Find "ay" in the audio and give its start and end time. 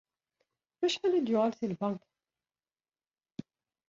1.17-1.23